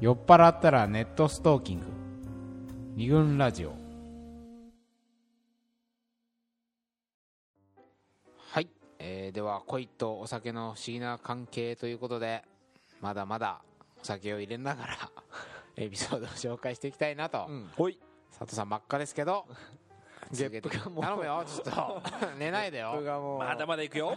[0.00, 1.84] 酔っ払ったらネットストーキング。
[2.96, 3.74] 二軍ラジオ。
[8.50, 8.68] はい、
[8.98, 12.42] えーでは恋とお酒の不思議な関係ということで
[13.02, 13.60] まだまだ
[14.00, 14.96] お酒を入れながら
[15.76, 17.46] エピソードを紹介していきたいなと、
[17.76, 18.00] ほい。
[18.30, 19.46] 佐藤さんばっかですけど
[20.32, 21.44] ゲップがもう頼むよ。
[21.46, 22.02] ちょっと
[22.38, 23.36] 寝ないでよ。
[23.38, 24.16] まだまだ行くよ。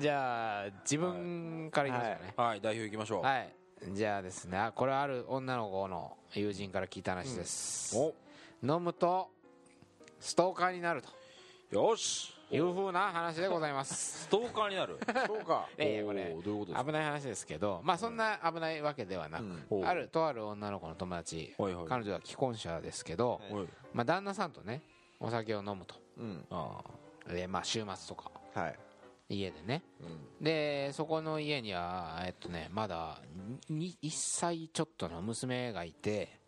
[0.00, 2.34] じゃあ自分からいきましょうね。
[2.36, 3.22] はい代表行きましょう。
[3.22, 3.54] はい、
[3.92, 8.14] じゃあですねあこれはある女の子の友人から聞いた話です、お。
[8.62, 9.28] 飲むと
[10.18, 11.08] ストーカーになると。
[11.70, 12.32] よし。
[12.48, 14.22] いうふうな話でございます。
[14.26, 14.98] ストーカーになる。
[15.26, 15.68] そうか。
[15.78, 16.84] いやいやこれおーどういうことですか？
[16.84, 19.86] 危ない話ですけどまあそんな危ないわけではなく、うん。
[19.86, 21.86] あるとある女の子の友達はいはい。
[21.88, 23.40] 彼女は既婚者ですけど、
[23.92, 24.82] まあ、旦那さんとね
[25.20, 25.96] お酒を飲むと。
[26.18, 26.46] うん。
[26.50, 26.82] あ
[27.28, 28.30] で、まあ、週末とか。
[28.54, 28.78] はい
[29.28, 29.82] 家でね。
[30.00, 30.44] うん。
[30.44, 33.20] でそこの家にはえっとねまだ
[33.70, 36.38] 1歳ちょっとの娘がいて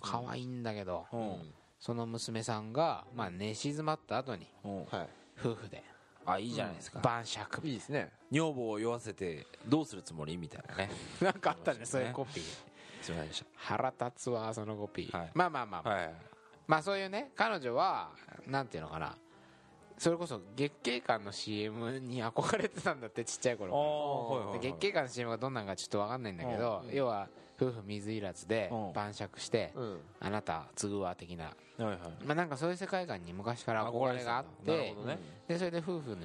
[0.00, 1.38] 可愛いんだけど、おう。
[1.78, 5.84] その娘さんが、まあ、寝静まった後に夫婦で
[6.26, 7.00] あいいじゃないですか。
[7.00, 7.66] 晩酌。
[7.66, 8.10] いいですね。
[8.30, 10.90] 女房を酔わせてどうするつもりみたいなね。
[11.22, 12.08] なんかあったねそうそうですね。
[12.08, 12.44] いうコピー。
[13.00, 15.30] すいませんでし腹立つわそのコピー、はい。
[15.34, 16.14] まあまあまあ、たはい。
[16.66, 18.10] まあそういうね彼女は
[18.46, 19.16] なんていうのかな
[19.98, 27.28] それこそ月経感の CM に憧れてたんだってちっちゃいあ頃あはいはいはいで月経感の CM がどんなんかちょっと分かんないんだけど、要は
[27.60, 28.92] 夫婦水入らずでうん。
[28.92, 30.00] 晩酌して、うん。
[30.20, 31.98] あなた継ぐわ的な、はいはい。
[32.24, 34.94] まあ、なんかそういう世界観に昔から憧れがあって
[35.48, 36.18] でそれで夫婦の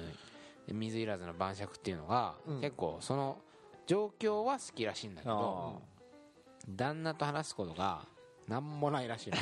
[0.72, 2.60] 水入らずの晩酌っていうのが、うん。
[2.60, 3.38] 結構その
[3.86, 5.82] 状況は好きらしいんだけど
[6.68, 8.06] 旦那と話すことが
[8.48, 9.36] 何もないらしいの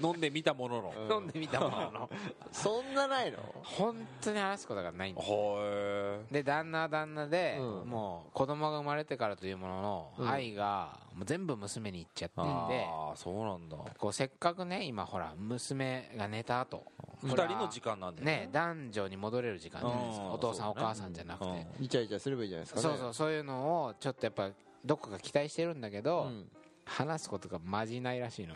[0.10, 1.18] 飲んでみたものの。
[1.18, 2.10] 飲んでみたものの。
[2.50, 3.38] そんなないの？
[3.62, 5.22] 本当に話すことがないんだ。
[5.22, 7.88] はで旦那は旦那で、うん。
[7.88, 10.28] もう子供が生まれてからというものの、うん。
[10.28, 13.76] 愛がもう全部娘に行っちゃっていてああそうなんだ。
[13.98, 16.84] こうせっかくね今ほら娘が寝た後。
[17.22, 18.48] 二人の時間なんでね。
[18.52, 20.26] 男女に戻れる時間じゃないですか。
[20.26, 20.72] うんお父さん、ね。
[20.76, 22.82] お母さんじゃなくて、イチャイチャすればいいじゃないですかね。
[22.82, 24.50] そうそうそういうのをちょっとやっぱ
[24.84, 26.50] どこか期待してるんだけど、うん
[26.86, 28.54] 話すことがまじないらしいの。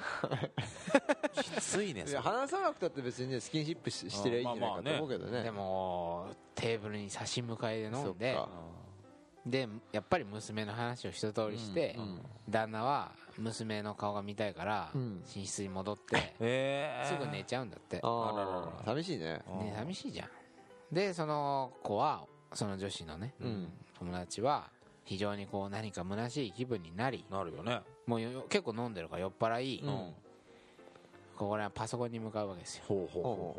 [1.33, 5.43] きついねい話さなくたって別にねスキンシップししてりゃいいんじゃないかと思うけどね。
[5.43, 8.49] でもテーブルに差し向かいで飲んでそっか。
[9.45, 15.23] でやっぱり娘の話を一通りして、うん旦那は娘の顔が見たいからうん。
[15.35, 19.25] 寝室に戻ってええすぐ寝ちゃうんだって、ああらららあ寂しいね。
[19.25, 20.29] ね、寂しいじゃん。
[20.93, 23.73] でその子はその女子のね、うん。
[23.99, 24.71] 友達は
[25.05, 27.81] 非常にこう何か虚しい気分になりなるよね
[28.11, 30.13] もうよ結構飲んでるから酔っ払い、うん。
[31.37, 32.85] これはパソコンに向かうわけですよ。
[32.89, 33.57] ほうほうほ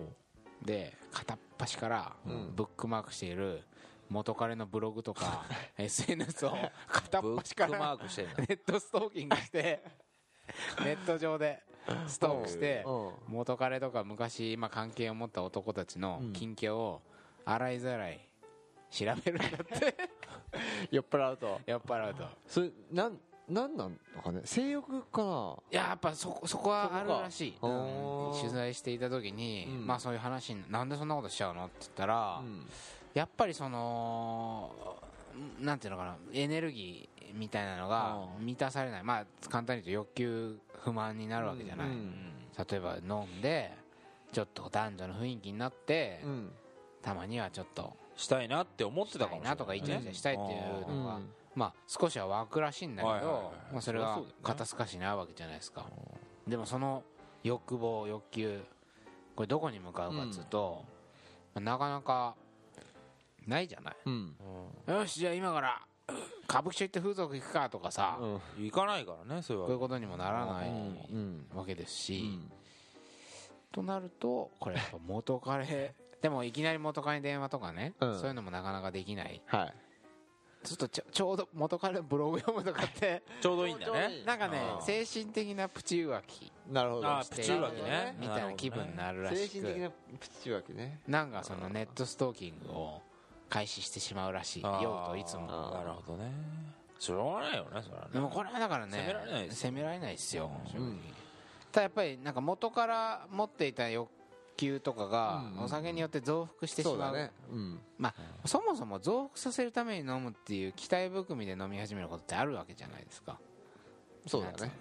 [0.64, 2.54] うで片っ端からうん。
[2.54, 3.62] ブックマークしている
[4.10, 5.46] 元彼のブログとか
[5.78, 6.58] SNS を
[6.90, 7.98] 片っブ端から
[8.38, 9.82] ネットストーキングして
[10.84, 11.64] ネット上で
[12.08, 13.34] ストークしてうん。
[13.34, 16.34] 元彼とか昔まあ関係を持った男たちのうん。
[16.34, 17.02] 近況を
[17.46, 18.20] 洗いざらい
[18.90, 19.96] 調べるんだって。
[20.92, 21.62] 酔っ払うと。
[21.66, 22.28] 酔っ払うと。
[22.46, 23.18] それなん
[23.52, 25.56] なんなんのかね性欲かな？
[25.72, 28.32] いややっぱそこそこはあるらしい、うん。
[28.40, 29.88] 取材していた時に、うん。
[29.88, 32.66] まあそういう話になんでそんなことしちゃうのって言ったら、うん。
[33.14, 34.72] やっぱりその
[35.60, 39.04] なんていうのかなエネルギーみたいなのがうん満たされない。
[39.04, 42.14] まあ簡単に言うと欲求不満になるわけじゃない、うん。
[42.58, 43.72] 例えば飲んで
[44.32, 46.52] ちょっと男女の雰囲気になって、うん。
[47.02, 51.24] たまにはちょっとしたいなって思ってたかもしれないしたいなとかイチャイチャしたいっていううのが、ん
[51.56, 55.86] まあ少しは湧くらしいんだけど、まあ、それが肩透かしに合うわけじゃないですか、
[56.48, 57.04] でもその
[57.44, 58.62] 欲望欲求
[59.36, 60.86] これどこに向かうかっつうと、
[61.54, 62.36] まあなかなか
[63.48, 63.96] ないじゃない？
[64.06, 64.36] うん。
[64.88, 65.82] よしじゃあ今から
[66.48, 68.64] 歌舞伎町行って風俗行くかとかさ、うん。
[68.66, 71.48] 行かないからねそういうわこういうことにもならないうん。
[71.54, 72.52] わけですし、うん。
[73.72, 78.20] となるとこれやっぱ元彼 でもいきなり元彼に電話とかね、うん。
[78.20, 79.42] そういうのもなかなかできない。
[79.48, 79.74] はい
[80.64, 83.24] ちょっとちょちょうど元彼のブログ読むとかって。
[83.42, 84.24] ちょうどいいんだね。
[84.26, 86.52] なんかね精神的なプチ浮気。
[86.68, 87.20] なるほど。
[87.30, 88.16] プチ浮気ね。
[88.20, 91.02] みたいな気分になるら精しく、神的なプチ浮気ね。
[91.08, 93.02] なんかそのネットストーキングを
[93.50, 94.64] 開始してしまうらしい。
[94.64, 94.82] あー。
[94.82, 95.48] 酔うといつも。
[95.48, 96.32] なるほどね。
[97.00, 98.10] しょうがないよねそれはね。
[98.14, 99.62] でもこれはだからね責められないですよ。
[99.62, 101.00] 責められないですよ、うん。
[101.72, 104.12] ただやっぱりなんか元から持っていた欲
[104.58, 107.32] 求とかがうんお酒によって増幅してしまう,、そうだね。
[107.52, 107.80] うん。
[108.46, 113.40] そもそも増幅させるために飲むっていう期待含みで飲み始めることってあるわけじゃないですか。
[114.28, 114.72] そうだね。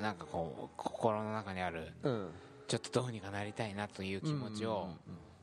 [0.00, 2.30] なんかこう心の中にあるうん。
[2.66, 4.88] ちょっとどうにかなりたいなという気持ちをうんうん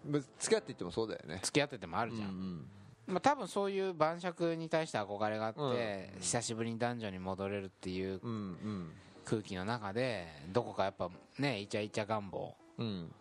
[0.05, 0.25] うんうん。
[0.39, 1.39] 付き合っていってもそうだよね。
[1.43, 2.67] 付き合っててもあるじゃん、うん。
[3.07, 6.21] まあ、多分そういう晩酌に対して憧れがあって、うん。
[6.21, 8.91] 久しぶりに男女に戻れるっていううんうん。
[9.25, 11.09] 空気の中でどこかやっぱ
[11.39, 13.11] ねイチャイチャ願望うん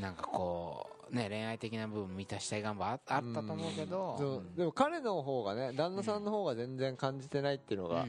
[0.00, 8.06] なんかこうね恋愛的な部分満たしたい願望ああったと思うけど、そうでも彼の方がね旦那さんの方が全然感じてないっていうのが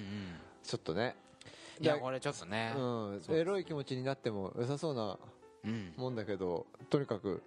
[0.64, 1.16] ちょっとね。
[1.82, 5.18] いやこれちょっとね、うんエロい気持ちになっても良さそうな
[5.66, 5.94] うん。
[5.98, 7.44] もんだけどとにかく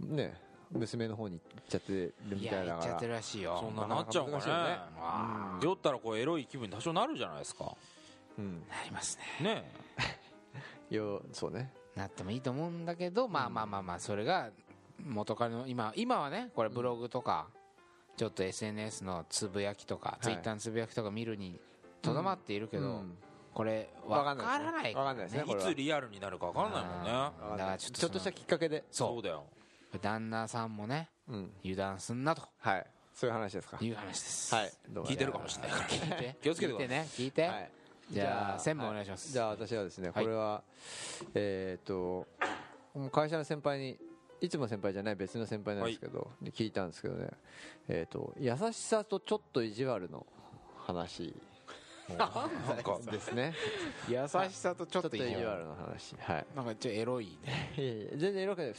[0.00, 0.34] ね
[0.70, 2.78] 娘の方に行っちゃってるみいたいだから。
[2.78, 3.58] や言っちゃってるらしいよ。
[3.60, 5.64] そんななっちゃうかなかなか難しいよね。
[5.64, 7.76] 酔ったらこうエロい気分に多少なるじゃないですか。
[8.38, 8.62] うん。
[8.70, 9.44] あなりますね。
[9.44, 9.70] ね。
[10.90, 14.50] よそうねなってもいいと思うんだけど、まあまあまあまあそれが
[15.04, 17.46] 元彼の今今はねこれブログとか、
[18.16, 20.24] ちょっと SNS のつぶやきとか、い。
[20.24, 21.60] ツイッターのつぶやきとか見るに
[22.02, 23.14] とどまっているけど、うん。
[23.52, 24.94] これ分わからない。
[24.94, 25.70] わかんないですねいこれは。
[25.70, 27.10] つリアルになるか分かんないもんね。
[27.58, 28.84] だからちょっとちょっとしたきっかけで。
[28.90, 29.22] そうそう。
[29.22, 29.44] だよ
[30.02, 31.52] 旦那さんもねうん。
[31.62, 32.42] 油断すんなと。
[32.58, 32.86] はい。
[33.14, 33.78] そういう話ですか。
[33.80, 34.54] いう話です。
[34.54, 34.72] はい。
[34.92, 35.88] 聞いてるかもしれないから。
[35.88, 36.36] 聞いて。
[36.42, 37.06] 気をつけてね。
[37.10, 37.70] 聞いて、はい
[38.10, 39.32] じゃあ専務お願いします。
[39.32, 40.26] じゃあ私はですねこはい。
[40.26, 40.62] れは
[41.34, 42.26] えっと
[43.10, 43.98] 会社の先輩に
[44.40, 47.28] いつも先輩じゃない別の先輩なんですけどで聞いたんですけどね。
[47.88, 50.26] えっと優しさとちょっと意地悪の
[50.86, 51.34] 話。
[52.06, 52.50] なんか
[53.10, 53.54] ですね。
[54.10, 56.14] 優しさとちょっと意地悪の話。
[56.18, 56.46] はい。
[56.54, 57.72] なんかちょっとエロいね。
[57.78, 58.74] いやいや全然色気ない。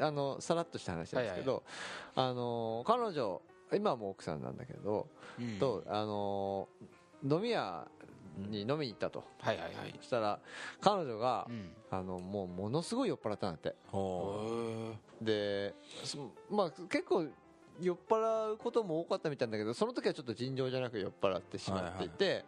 [0.00, 1.62] あのさらっとした話なんですけど、
[2.14, 3.40] あの彼女
[3.72, 5.08] 今はもう奥さんなんだけど、
[5.38, 5.58] うん。
[5.58, 6.68] とあの
[7.24, 7.88] 飲み屋
[8.36, 9.94] に飲みに行ったと、はいはいはい。
[9.98, 10.38] そしたら
[10.80, 11.70] 彼女が、うん。
[11.90, 13.74] あのもうものすごい酔っ払ったんだって。
[13.88, 15.74] ほで
[16.04, 17.26] そまあ結構
[17.80, 22.44] 酔っ払うことも多かったみたいだけどその時はちょっと尋常じゃなく酔っ払ってしまっていて、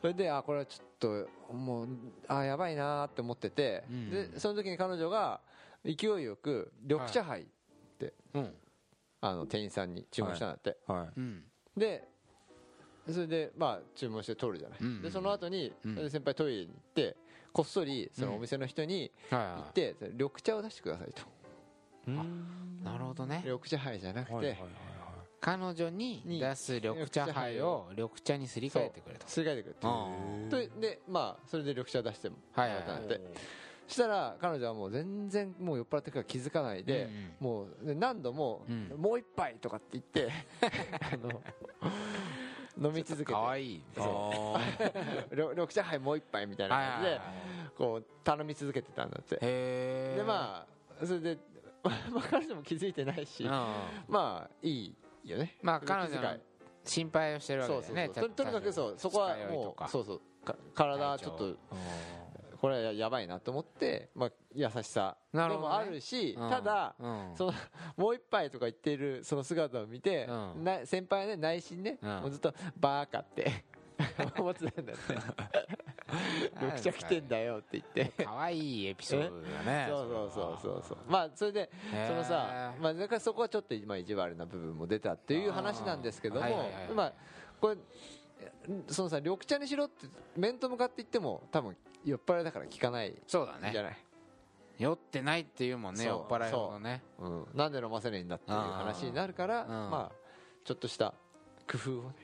[0.00, 1.88] それであこれはちょっともう
[2.28, 4.10] あやばいなーって思ってて、うん。
[4.10, 5.40] でその時に彼女が
[5.84, 7.46] 勢いよく緑茶杯、
[8.34, 8.54] うん。
[9.22, 10.78] あの店員さんに注文したんだって、
[11.76, 12.08] で
[13.12, 15.94] それでまあ注文して取るじゃない、うんうんでその後に、うん。
[15.94, 17.16] それで先輩トイレに行って
[17.52, 21.22] こっそりそのお店の人にはいは行って、緑茶を出してくださいと。
[22.10, 23.42] いなるほどね。
[23.44, 24.68] 緑茶杯じゃなくて、はいはいはい
[25.42, 29.26] 彼女にに出す緑茶杯を緑茶にすり替えてくれと。
[29.26, 29.74] すり替えてくれ
[30.50, 30.80] と。
[30.80, 32.88] でまあそれで緑茶出してもはいはいはい。
[32.88, 33.34] らったんだって
[33.88, 37.08] そしたら彼女はもう全然もう酔っ払ってるから気づかないで、
[37.40, 38.92] もうで何度も、うん。
[38.98, 40.30] もう一杯とかって言って
[41.00, 41.40] あの
[42.80, 43.32] 飲み続けて。
[43.32, 43.82] かわい い
[45.30, 47.20] 緑緑茶杯もう一杯みたいな感じで
[47.76, 49.36] こう頼み続けてたんだって。
[49.36, 50.66] でま
[51.00, 51.38] あそれで
[51.82, 55.56] まあ彼女も気づいてないしあまあいいよね。
[55.62, 56.40] まあ彼女の気遣い。
[56.82, 60.20] 心配をしてるわけそうだよねととにかくそうそこはもうそうそう。
[60.44, 61.56] か体ちょっと
[62.60, 66.50] これはややばいなと思って、まあ、優しさでもあるし、うん。
[66.50, 67.32] ただ、うん。
[67.34, 67.54] その
[67.96, 70.64] もう一杯とか言ってるその姿を見て、うん。
[70.64, 72.10] な先輩はね内心ね、うん。
[72.20, 73.64] もうずっとバーカって
[74.38, 75.00] 思ってたんだって。
[76.60, 78.24] 緑茶来てんだよって言って。
[78.24, 80.98] かわいいエピソードだね そうそうそうそうそう。
[81.08, 81.70] まあそれで
[82.08, 87.12] そのさ、まあ、だからそこはちょっと今意地悪な部分も出たっていう話なんですけども、まあ
[87.58, 87.76] これ
[88.88, 90.06] そのさ緑茶にしろって
[90.36, 93.70] 面と向かって言っても多分酔っ払いだから聞かないそうだね。
[93.72, 93.98] じゃない、
[94.78, 97.02] 酔ってないっていうもんね酔っ払いほどね。
[97.18, 97.28] う。
[97.28, 99.68] ん、なんで飲ませねえんだっていう話になるからん。
[99.68, 100.16] まあ
[100.64, 101.14] ちょっとした
[101.70, 102.14] 工夫をね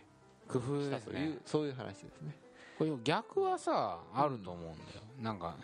[0.48, 1.38] 工夫ですね。
[1.44, 2.36] そういう話ですね。
[2.78, 5.00] これ逆はさあると思うんだよ。
[5.20, 5.56] なんか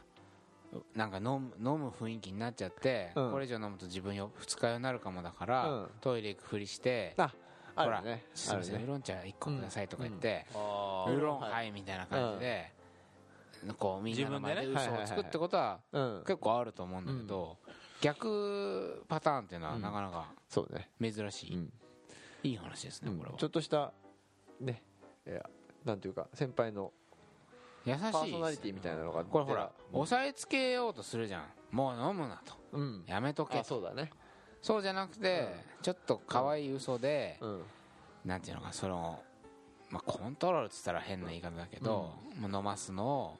[0.95, 3.31] なんか飲む飲む雰囲気になっちゃって、うん。
[3.33, 5.91] これ以上飲むと自分よ二日酔いになるかもだから、うん。
[6.01, 7.35] トイレ行くふりしてああ
[7.77, 8.03] ほら
[8.35, 12.73] すいませんウーロン茶1個くださいとか言って、ウーロンハイみたいな感じで、
[13.79, 17.57] こうみんなの前で自嘘をつくってことはうん結構あると思うんだけど、
[18.01, 21.73] 逆パターンっていうのはうんなかなかそうね、珍しい、うん
[22.45, 23.93] いい話ですねこれは、ちょっとした
[24.61, 24.83] ね
[25.27, 25.49] いや
[25.85, 26.93] なんていうか先輩の
[27.85, 29.93] 優しいパーソナリティみたいなのがこれほらうん。
[29.93, 31.45] 抑えつけようとするじゃん。
[31.71, 32.55] もう飲むなと。
[32.73, 33.05] うん。
[33.07, 34.11] やめとけあそうだね
[34.63, 35.49] そうじゃなくて、
[35.83, 37.63] ちょっと可愛い嘘で、うん。
[38.25, 39.21] なんていうのかその、
[39.91, 43.39] まあ、コントロールっつったら変な言い方だけど、もう飲ますのを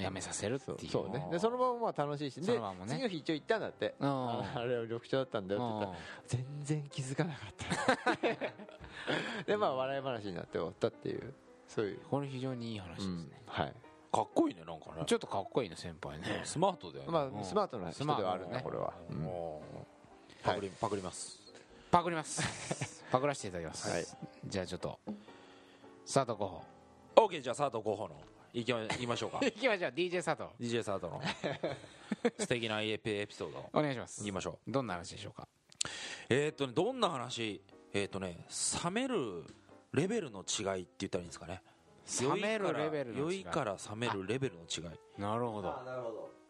[0.00, 1.26] やめさせるってそういうそうね。
[1.32, 2.92] でそのまままあ楽しいしでそのままね。
[2.92, 3.94] 次の日一応行ったんだって。
[3.98, 4.08] うん。
[4.08, 7.54] ああれは緑茶だったんだよって言ったら全然気づかなかっ
[8.16, 9.44] た。
[9.44, 11.34] でまあ笑い話になって終わったっていう
[11.66, 13.74] そういう、これ非常にいい話ですね、はい。
[14.12, 15.04] かっこいいねなんかね。
[15.06, 16.42] ちょっとかっこいいね先輩ね。
[16.44, 17.12] スマートだよね。
[17.12, 17.40] まうん。
[17.40, 19.16] あスマートな人ではあるねスマートこれは、うん。
[19.18, 19.99] もう
[20.42, 21.38] パクリパクります。
[21.90, 22.42] パクります。
[23.10, 24.06] パクらせていただきます、はい。
[24.46, 24.98] じゃあちょっと
[26.06, 26.46] スタート候
[27.16, 27.26] 補。
[27.26, 28.20] OK じゃあ佐藤候補の
[28.54, 29.40] いきまいきましょうか。
[29.46, 29.90] いきましょう。
[29.90, 31.20] DJ 佐藤 DJ 佐藤の。
[32.38, 33.68] 素敵なエピソード。
[33.72, 34.22] お願いします。
[34.22, 34.70] いきましょう。
[34.70, 35.48] どんな話でしょうか？
[36.28, 37.62] えーっとねどんな話？
[37.92, 38.46] えっ、とね
[38.84, 39.44] 冷める
[39.92, 41.62] レベルの違いって言ったらいいんですかね。
[42.20, 43.40] 冷めるレベルの違い。
[43.40, 45.20] 酔いから冷めるレベルの違い。
[45.20, 45.82] なるほど。
[45.84, 46.40] なるほど。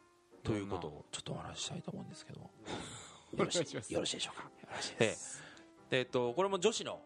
[0.42, 2.50] ということをちょっとお話ししたいと思うんですけど
[3.36, 4.42] よろしいでしょうか。
[4.42, 5.42] よろしいです。
[5.90, 7.00] でえっとこれも女子の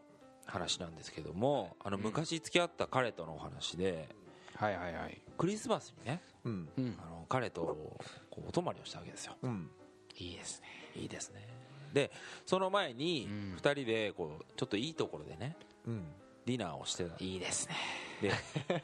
[0.46, 4.08] 話なんですけどもあの昔付き合った彼とのお話で
[4.56, 5.20] はいはいはい。
[5.36, 6.68] クリスマスにねうん。
[6.76, 6.98] うん。
[7.02, 7.62] あの彼と
[8.30, 9.36] こうお泊まりをしたわけですよ。
[9.42, 9.70] うん。
[10.16, 10.68] いいですね。
[10.96, 11.46] いいですね。
[11.92, 12.10] で
[12.46, 13.56] その前にうん。
[13.56, 16.04] 2人でこうちょっといいところでねうん。
[16.46, 17.16] ディナーをしてた。
[17.18, 17.74] いいですね。
[18.20, 18.30] で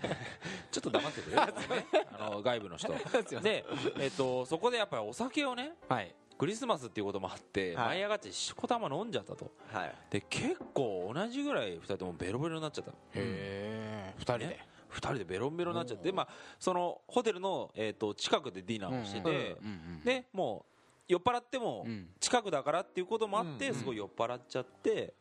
[0.73, 1.43] ちょっと黙ってくれる
[2.19, 2.93] あの外部の人。
[3.41, 3.65] で、
[3.99, 7.87] えっと、そこでやっぱりお酒をねはいクリスマスっていうこともあって、はい。
[7.89, 9.51] 舞い上がってしこたま飲んじゃったと。
[9.71, 9.95] はい。
[10.09, 12.93] で結構同じぐらい2人ともベロベロになっちゃった。
[12.93, 14.47] へえ2人で？
[14.47, 14.67] ね。
[14.91, 16.29] 2人でベロンベロになっちゃって、まあ、
[16.59, 19.69] そのホテルの、えー、と近くでディナーをしてて、うん。
[19.69, 19.71] う
[20.01, 22.09] んでもう酔っ払ってもうん。
[22.19, 25.13] 近くだからっていうこともあって、うんすごい酔っ払っちゃって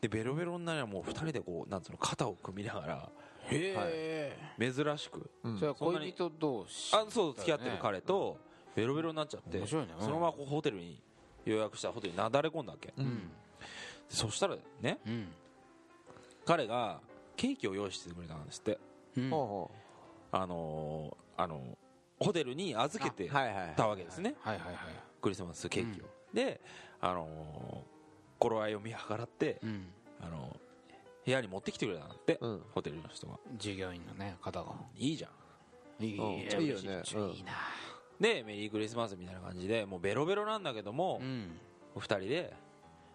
[0.00, 3.08] でベロベロになりゃもう2人でこうなんつうの肩を組みながら
[3.50, 5.30] へえ珍しく。
[5.44, 5.58] うん。
[5.58, 8.38] それは恋人同士あそう付き合ってる彼と
[8.74, 9.92] ベロベロになっちゃって面白いね。
[9.98, 11.00] うんそのままこうホテルに
[11.44, 13.06] 予約したホテルになだれ込んだわけ、ううん。
[13.06, 13.30] ん
[14.08, 15.28] そしたらねうん。
[16.44, 17.00] 彼が
[17.36, 18.78] ケーキを用意してくれたんですって。
[19.16, 19.26] うん。
[20.32, 21.78] あのーあの
[22.20, 23.28] ホテルに預けて
[23.76, 24.36] たわけですね。
[25.20, 26.60] クリスマスケーキを、で
[27.00, 27.92] あのー
[28.38, 29.86] 頃合いを見計らって、うん。
[30.20, 30.56] あの
[31.24, 32.62] 部屋に持ってきてくれたんだって、うん。
[32.74, 33.38] ホテルの人が。
[33.56, 34.72] 従業員のね方が。
[34.96, 35.28] いいじゃ
[36.00, 36.04] ん。
[36.04, 36.32] いいうん。
[36.34, 37.02] いいよね。
[37.34, 37.52] いいな
[38.22, 41.50] でメリークリスマスみたいな感じでもうベロベロなんだけどもう、ん。
[41.94, 42.54] お二人で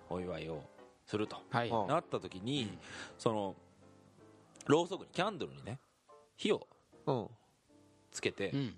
[0.10, 0.62] お祝いを
[1.06, 1.38] すると。
[1.50, 1.70] はい。
[1.70, 2.78] うんなった時に、
[3.18, 3.56] その
[4.68, 5.80] ろうそくにキャンドルにね
[6.36, 6.68] 火を
[7.08, 7.28] うん。
[8.12, 8.76] つけて、うん。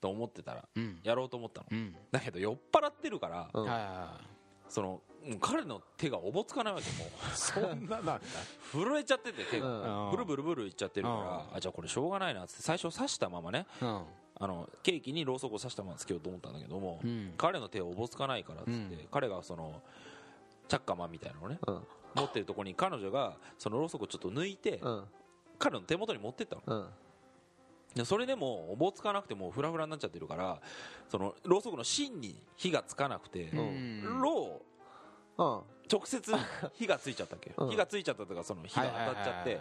[0.00, 1.00] と思ってたらうん。
[1.02, 1.96] やろうと思ったの、うん。
[2.12, 3.50] だけど酔っ払ってるから、
[4.68, 5.00] その
[5.40, 7.08] 彼の手がおぼつかないわけもう。
[7.08, 8.20] い そんななんだ。
[8.72, 10.10] 震えちゃってて手が、うん。
[10.12, 11.20] ブルブルブルいっちゃってるから、う
[11.52, 11.56] ん。
[11.56, 14.04] あじゃあこれしょうがないなって最初刺したままねうん
[14.42, 17.32] あのケーキにろうそくを刺したままつけようと思ったんだけども、うん。
[17.38, 19.08] 彼の手をおぼつかないからっつって、うん。
[19.08, 19.80] 彼がその
[20.66, 21.80] チャッカマンみたいなのをねうん。
[22.16, 25.04] 持ってるところに彼女がそのろうそくをちょっと抜いて、うん。
[25.60, 26.62] 彼の手元に持ってったの。
[26.66, 26.86] うん。
[27.94, 30.60] でそれでもおぼつかなくてもうフラフラになっちゃってるから
[31.08, 34.20] そのろうそくの芯に火がつかなくて、うん。
[34.20, 34.60] ろ
[35.38, 35.60] ううん。
[35.88, 36.32] 直接
[36.74, 37.70] 火がついちゃったっけ、うん。
[37.70, 39.60] 火がついちゃったとかその火が当たっちゃって。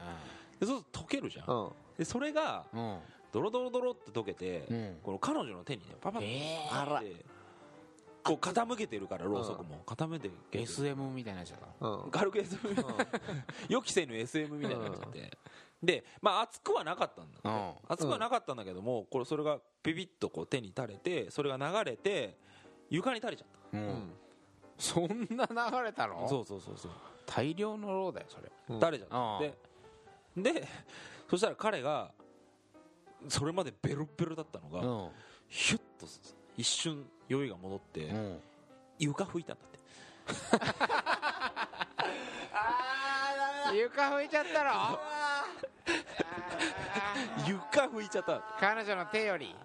[0.60, 1.70] でそうすると溶けるじゃん、うん。
[2.00, 2.98] でそれがうん
[3.32, 4.98] ドロドロドロって溶けて、うん。
[5.04, 7.00] この彼女の手にねパパッえあら。
[7.02, 7.16] て
[8.24, 9.82] こう傾けてるからろうそくも。
[9.86, 11.44] 傾けてー SM みたいにな。
[11.44, 12.76] っちゃったうん軽く SM
[13.70, 15.38] 予期せぬ SM みたいになっちゃって。
[15.82, 22.38] でまあ熱くはなかったんだ熱くはなかったんだけどもこれそれがピピッとこう手に垂れてそれが流れて
[22.92, 23.84] 床に垂れちゃっううん。
[23.84, 24.14] ん。
[24.78, 26.28] そんな流れたたの？
[26.30, 26.92] そうそうそうそう。
[27.26, 28.52] 大量のローだよそれ。
[28.70, 28.80] うん。
[28.80, 30.42] 垂れちゃった。
[30.44, 30.68] でで
[31.28, 32.12] そしたら彼が
[33.30, 35.10] それまでベロベロだったのが、うん。
[35.48, 36.08] ヒュッと
[36.58, 38.40] 一瞬酔いが戻って、うん。
[39.00, 39.80] 床拭いたんだって。
[43.74, 45.00] 床拭いちゃったろ
[47.48, 48.42] 床拭いちゃった。
[48.60, 49.56] 彼女の手より。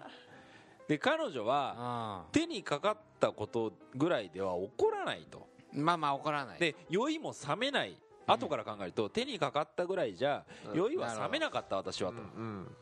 [0.87, 5.47] で彼女はう手にかかったことぐらいでは怒らないと。
[5.73, 6.59] んまあまあ怒らない。
[6.59, 7.99] で酔いも冷めない。
[8.25, 10.77] 後から考えると手にかかったぐらいじゃうん。
[10.77, 12.17] 酔いは冷めなかった私はと。
[12.17, 12.75] うん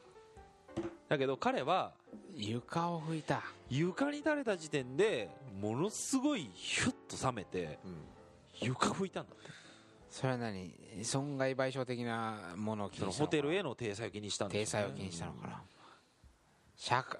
[1.07, 1.91] だけど彼は
[2.35, 3.43] 床を拭いた。
[3.69, 5.29] 床に垂れた時点で
[5.61, 7.79] ものすごいヒュッと冷めて
[8.61, 9.51] 床拭いたんだって。
[10.09, 10.73] それは何？
[11.03, 13.37] 損害賠償的なものを気そのにしたのか？
[13.37, 15.61] ホテルへの体裁を気にしたんでね体裁を気にしたのかな？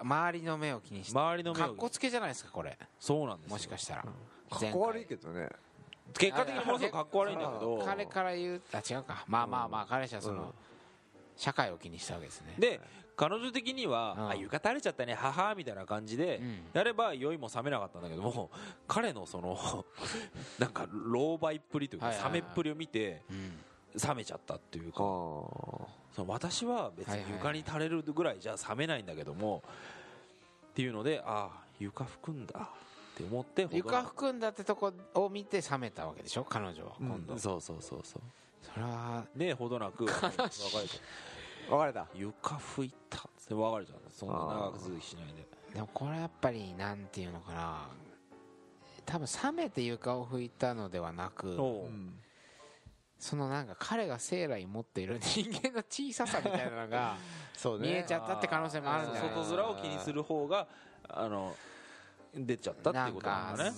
[0.00, 2.78] 周りの目を気にして周りの目をかっこつけじゃないですかこれ。
[2.98, 3.54] そうなんですよ。
[3.54, 4.02] もしかしたら。
[4.02, 5.48] かっこ悪いけどね。
[6.18, 7.82] 結果的にものすごくかっこ悪いんだけど。
[7.84, 9.24] 彼から言うあ違うか。
[9.26, 10.54] まあまあまあ彼氏はその
[11.36, 12.54] 社会を気にしたわけですね。
[12.58, 12.80] で
[13.16, 14.28] 彼女的には、うん。
[14.30, 16.58] あ床垂れちゃったね母みたいな感じで、うん。
[16.74, 18.50] やれば酔いも冷めなかったんだけども
[18.86, 19.58] 彼のその
[20.58, 23.62] なんか老媒っぷりというか冷めっぷりを見てうん。
[23.96, 25.88] 冷めちゃったっていうかあそ
[26.18, 29.62] の私は別に床に垂れるぐらいじゃ冷めないんだけども
[30.70, 32.70] っていうのでああ床拭くんだ
[33.14, 36.92] って思って床含んだってとこを見て冷めたわけでしょ彼女は。
[37.00, 38.22] うん今度そうそうそうそう
[38.74, 42.06] それはでほどなく別れたあ別れた。
[42.14, 43.18] 床拭いた。
[43.18, 45.46] って別れちゃったそんな長く続きしないで。
[45.74, 47.88] でもこれはやっぱりなんていうのかな。
[49.04, 51.56] 多分冷めて床を拭いたのではなく
[53.20, 57.16] そのなんか彼が生来持っている人間の小ささみたいなのが
[57.80, 59.30] 見えちゃったって可能性もあるんじゃない？
[59.32, 60.66] 外面を気にする方が
[61.08, 61.54] あの
[62.34, 63.70] 出ちゃったっていうことなんだね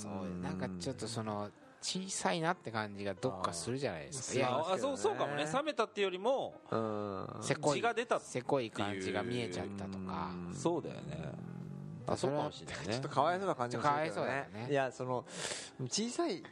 [0.42, 4.35] なんかちょっとその小さいなって感じがどっかするじゃないですか。
[4.35, 5.44] いいややああそうそうかもね。
[5.52, 7.26] 冷めたっていうよりもうん。
[7.40, 10.30] せこい血が出たせこい感じが見えちゃったとか。
[10.49, 10.54] うん。
[10.54, 11.32] そうだよね。
[12.06, 12.92] あそうかもしれないね。
[12.94, 14.70] ちょっとかわいそうな感じもするけどちょっとかわいそうだよね。
[14.70, 15.25] いやその
[15.87, 16.42] 小さい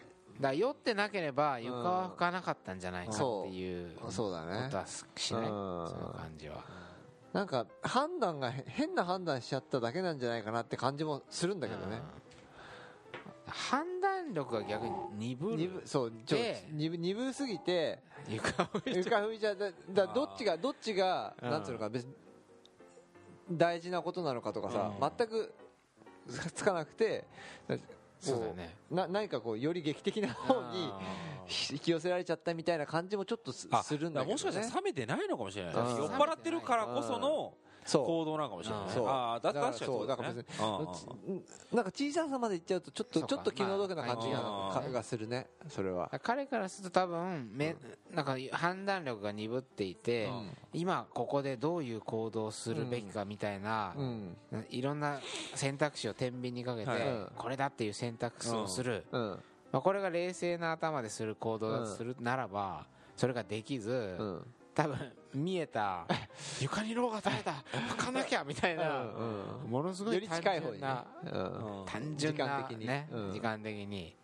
[0.40, 4.68] だ酔ってなければ床は拭かなかったんじゃないかっていうこそうだね。
[4.70, 5.48] とはしないうん。
[5.48, 5.52] そ
[5.96, 6.62] の感じは。
[7.32, 11.96] なんか判断がへ変な判断しちゃっただけなんじゃないかなって感じもするんだけどね。
[12.20, 12.25] うん
[13.56, 15.56] 判断力が逆に鈍る。
[15.56, 19.56] 鈍そうちょで鈍鈍すぎて床踏みちゃう。
[19.56, 21.50] だだどっちがどっちがうん。
[21.50, 22.12] なんつうのか別に
[23.50, 25.12] 大事なことなのかとかさうん。
[25.16, 25.54] 全く
[26.54, 27.24] つかなくて
[28.20, 28.76] そうだよね。
[28.90, 30.92] な何かこうより劇的な方に
[31.72, 35.74] 引き寄せられちゃったみたいな感じもちょっとするんだけどもしかしたらね冷めてないのかもしれない。
[35.74, 35.96] うん。
[35.96, 37.54] 酔っ払ってるからこその
[37.92, 38.92] 行動なのかもしれないね。
[38.92, 39.08] そう。
[39.08, 40.16] ああだだから確かにそうだね。
[40.16, 41.44] そうだから別うんうんうん。
[41.72, 45.48] なんか小ささまでいっちゃうとちょっとちょっと気の毒な感じが,、まあかがするね。
[45.68, 46.10] それは。
[46.22, 47.76] 彼からすると多分め
[48.10, 50.28] なんか判断力が鈍っていて
[50.72, 54.36] 今ここでどういう行動をするべきかみたいなうん。
[54.70, 55.20] いろんな
[55.54, 57.02] 選択肢を天秤にかけてはい。
[57.36, 59.04] これだっていう選択肢をする。
[59.12, 59.42] うん。
[59.72, 66.06] まあこれが冷静な頭でする行動だとするならばそれができずうん多分見えた。
[66.60, 67.52] 床にローが垂れた。
[67.72, 69.04] 拭かなきゃみたいな。
[69.04, 69.06] う
[69.66, 70.78] んものすごよりい単近い方にね。
[70.78, 71.80] 純なうん。
[71.80, 71.86] うん。
[71.86, 72.86] 単純な時間的に。
[72.86, 73.08] ね。
[73.10, 73.32] うん。
[73.32, 74.16] 時間的に。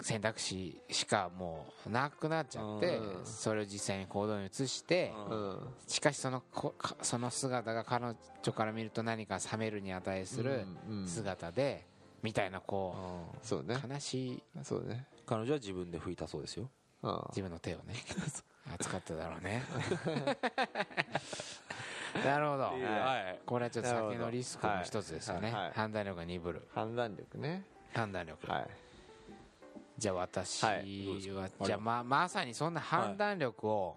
[0.00, 3.24] 選択肢しかもうなくなっちゃってうん。
[3.24, 5.50] それを実際に行動に移してうん。
[5.50, 8.04] うんしかしそのこかその姿が彼
[8.42, 11.08] 女から見ると何か冷めるに値するうんうん。
[11.08, 11.86] 姿で
[12.22, 13.76] みたいなこそうね。
[13.76, 14.42] う悲しい。
[14.64, 15.06] そうね。
[15.26, 16.68] 彼女は自分で拭いたそうですよ。
[17.02, 17.24] うん。
[17.28, 17.94] 自分の手をね
[18.72, 19.62] 扱っただろうね。
[22.24, 22.62] なるほど。
[22.64, 23.40] はい。
[23.44, 25.52] これはちょっと酒のリスクの一つですよね。
[25.52, 25.72] はいはい。
[25.72, 27.64] 判断力が鈍る判断力ね。
[27.92, 28.50] 判断力。
[28.50, 28.66] はい。
[29.98, 30.82] じゃあ私は
[31.62, 33.96] じゃあままさにそんな判断力を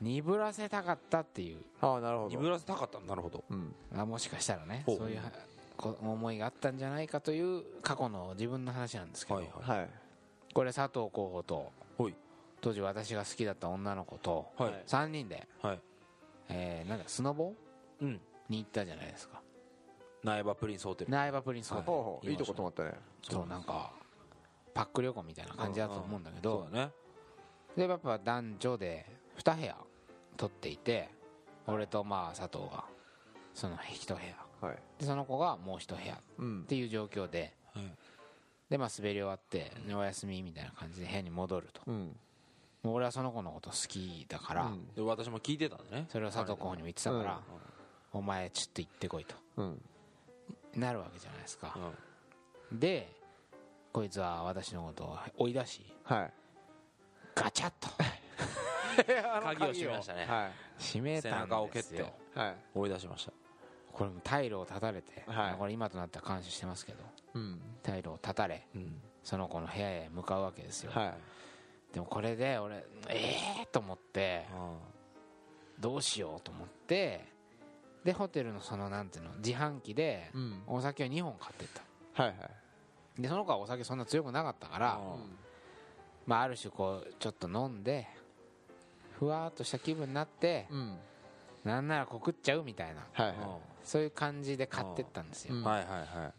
[0.00, 1.62] 鈍らせたかったっていう。
[1.80, 2.30] ああなるほど。
[2.30, 3.44] 鈍らせたかったなるほど。
[3.48, 3.74] うん。
[3.96, 4.84] あもしかしたらね。
[4.86, 5.20] そういう
[6.02, 9.88] 思いがあったんじゃないかという過去の自分の話なんですけど、はい。
[10.52, 11.72] これ佐藤候補と
[12.64, 14.82] 当時私が好きだった女の子とはい。
[14.86, 15.80] 3人で、はい。
[16.48, 17.52] えーなんだスノボ？
[18.00, 18.20] うん。
[18.48, 19.40] に行ったじゃないですか。
[20.22, 21.10] 苗場プリンスホテル。
[21.10, 22.34] 苗場プリンスホテルい。
[22.36, 22.92] いとこ泊まったね。
[23.28, 23.92] そうなんか
[24.72, 26.66] パック旅行みたいな感じだと思うんだけど。
[26.66, 26.90] そうだね
[27.76, 29.04] でやっぱ男女で
[29.38, 29.76] 2部屋
[30.38, 31.10] 取っていて
[31.66, 32.84] 俺とまあ佐藤が
[33.52, 34.66] その1部屋。
[34.66, 34.78] はい。
[34.98, 36.64] でその子がもう1部屋っうん。
[36.64, 37.52] ていう状況で。
[37.74, 37.84] はい
[38.70, 41.82] でまあ滑り終わってでお休みみたいな感じで部屋に戻ると。
[41.86, 42.16] うん
[42.84, 44.88] 俺はその子のこと好きだから、うん。
[44.94, 46.06] で私も聞いてたんでね。
[46.10, 47.40] それを佐藤候補にも言ってたから、
[48.12, 49.34] お前ちょっと行ってこいと。
[49.56, 49.82] うん。
[50.76, 51.76] なるわけじゃないですか。
[52.72, 52.78] う、ん。
[52.78, 53.10] で
[53.92, 56.32] こいつは私のことを追い出しはい。
[57.34, 57.88] ガチャッと。
[59.44, 60.24] 鍵を閉めましたね。
[60.26, 62.02] は閉め背たん中を蹴って。
[62.34, 62.56] はい。
[62.74, 63.32] 追い出しました。
[63.92, 65.54] これも退路を断たれて、はい。
[65.54, 67.60] これ今となっては感謝してますけどうん。
[67.82, 69.00] 退路を断たれうん。
[69.22, 71.14] その子の部屋へ向かうわけですよ、はい
[71.94, 74.46] でもこれで俺ええー、と思って
[75.78, 77.24] どうしようと思って
[78.04, 80.62] でホテルのそのなんていうの自販機でうん。
[80.66, 81.68] お酒を2本買ってっ
[82.14, 82.22] た。
[82.22, 82.50] はいは
[83.18, 83.22] い。
[83.22, 85.00] でその子はお酒そんな強くなかったから、
[86.26, 88.06] まあ、ある種こうちょっと飲んで
[89.18, 90.96] ふわーっとした気分になってうん。
[91.64, 93.36] なんなら告っちゃうみたいなはいはい。
[93.82, 95.64] そういう感じで買ってったんですよ、うん。
[95.64, 96.32] はいはいは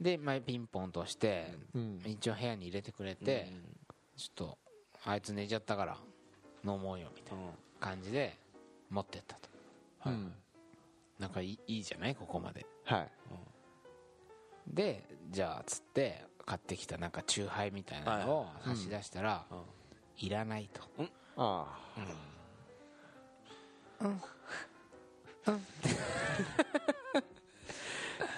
[0.00, 0.02] い。
[0.02, 2.02] で、まあ、ピンポンとしてうん。
[2.04, 3.52] 一応部屋に入れてくれて、
[4.16, 4.58] ちょっと
[5.04, 5.96] あいつ寝ちゃったから
[6.64, 7.42] 飲もうよみたいな
[7.80, 8.36] 感じで
[8.90, 9.48] 持ってったと。
[10.06, 10.32] うん。
[11.18, 12.14] なんかいいいいじゃない？
[12.14, 12.64] ここまで。
[12.84, 13.10] はい。
[14.66, 19.58] でじゃあつって買ってきたなんかチューハイみたいなのを差し出したら、うん。
[20.18, 20.80] いらないと。
[21.36, 21.66] あ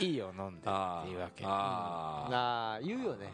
[0.00, 1.44] いいよ飲んであっていうわけ。
[1.46, 3.30] ああ言うよね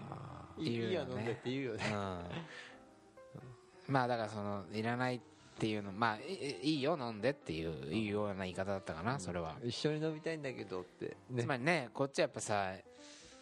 [0.59, 1.15] いい言うよね。
[1.15, 1.85] 飲んでって言うよね。
[1.89, 3.93] うん。
[3.93, 5.21] まあだからそのいらないっ
[5.59, 9.57] ていうのまあいいいよ飲んでっていういうような言い方だったかなそれは。
[9.65, 11.17] 一緒に飲みたいんだけどって。
[11.31, 11.43] ね。
[11.43, 12.73] つまりねこっちはやっぱさ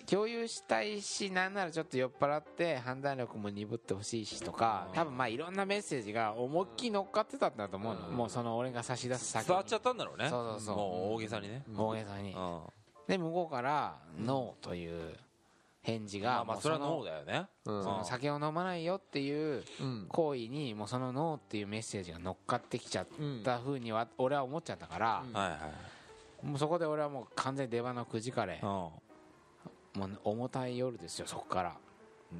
[0.06, 8.00] 共有したいしなんならちょっと酔っ払って判断力も鈍ってほしいしとか多分まあいろんなメッセージが思いっきり乗っかってたんだと思うの。
[8.08, 9.48] もうその俺が差し出す先に。
[9.48, 10.28] 伝わっちゃったんだろうね。
[10.28, 10.76] そうそうそう。
[10.76, 11.64] もう大げさにね。
[11.76, 12.32] 大げさに。
[12.32, 12.60] うん。
[13.06, 15.16] で向こうから「ノー」という
[15.82, 17.48] 返事がまあそれはノーのだよね。
[17.64, 20.06] うんその酒を飲まないよっていううん。
[20.08, 23.06] 行為にもうそのノーっていうメッセージが乗っかってきちゃっ
[23.44, 25.24] た風には俺は思っちゃったから
[26.42, 28.92] もうそこで俺はもう完全に出花をくじかれうんも
[29.94, 31.76] う重たい夜ですよそこから。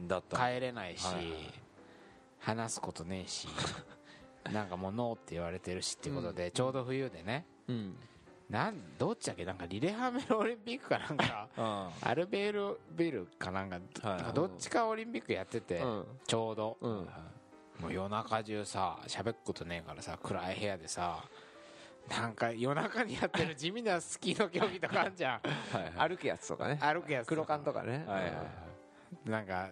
[0.07, 1.05] だった帰れないし、
[2.39, 3.49] 話すことねえし
[4.53, 7.45] なんかもうノーって言われてるしっていうことで、ちょうど冬でね。
[7.69, 7.97] うん
[8.51, 9.45] なんどっちだっけ？
[9.45, 11.49] なんかリレハメルオリンピックかなんか。
[11.57, 12.09] うん。
[12.09, 14.17] アルベールビルかなんか,、はい。
[14.17, 16.07] なんかどっちかオリンピックやってて、うん。
[16.27, 17.09] ちょうど、うん。
[17.81, 21.25] もう夜中中さ喋っことねえからさ暗い部屋でさ
[22.11, 25.41] なんか夜中にやってる 地味なスキーの競技とかあんじゃん。
[25.77, 26.09] はいはい。
[26.11, 26.79] 歩くやつとかね。
[26.83, 28.05] 歩くやつ黒缶とかね。
[28.07, 28.33] はいはい
[29.25, 29.71] なんか